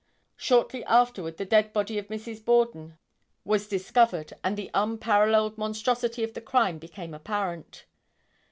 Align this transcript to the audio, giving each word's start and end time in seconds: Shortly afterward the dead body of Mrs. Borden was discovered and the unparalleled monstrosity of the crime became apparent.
Shortly 0.35 0.83
afterward 0.85 1.37
the 1.37 1.45
dead 1.45 1.73
body 1.73 1.99
of 1.99 2.07
Mrs. 2.07 2.43
Borden 2.43 2.97
was 3.45 3.67
discovered 3.67 4.33
and 4.43 4.57
the 4.57 4.71
unparalleled 4.73 5.59
monstrosity 5.59 6.23
of 6.23 6.33
the 6.33 6.41
crime 6.41 6.79
became 6.79 7.13
apparent. 7.13 7.85